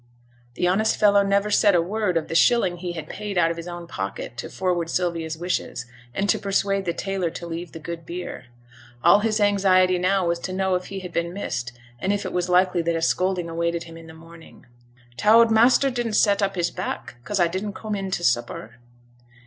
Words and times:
The 0.55 0.67
honest 0.67 0.97
fellow 0.97 1.21
never 1.21 1.51
said 1.51 1.75
a 1.75 1.79
word 1.79 2.17
of 2.17 2.27
the 2.27 2.33
shilling 2.33 2.77
he 2.77 2.93
had 2.93 3.07
paid 3.07 3.37
out 3.37 3.51
of 3.51 3.57
his 3.57 3.67
own 3.67 3.85
pocket 3.85 4.35
to 4.37 4.49
forward 4.49 4.89
Sylvia's 4.89 5.37
wishes, 5.37 5.85
and 6.15 6.27
to 6.27 6.39
persuade 6.39 6.85
the 6.85 6.91
tailor 6.93 7.29
to 7.29 7.45
leave 7.45 7.71
the 7.71 7.77
good 7.77 8.03
beer. 8.03 8.45
All 9.03 9.19
his 9.19 9.39
anxiety 9.39 9.99
now 9.99 10.25
was 10.25 10.39
to 10.39 10.53
know 10.53 10.73
if 10.73 10.85
he 10.85 11.01
had 11.01 11.13
been 11.13 11.33
missed, 11.33 11.73
and 11.99 12.11
if 12.11 12.25
it 12.25 12.33
was 12.33 12.49
likely 12.49 12.81
that 12.81 12.95
a 12.95 13.01
scolding 13.03 13.47
awaited 13.47 13.83
him 13.83 13.95
in 13.95 14.07
the 14.07 14.15
morning. 14.15 14.65
'T' 15.17 15.27
oud 15.27 15.51
measter 15.51 15.91
didn't 15.91 16.13
set 16.13 16.41
up 16.41 16.55
his 16.55 16.71
back, 16.71 17.17
'cause 17.23 17.39
a 17.39 17.47
didn't 17.47 17.73
coom 17.73 17.93
in 17.93 18.09
t' 18.09 18.23
supper?' 18.23 18.77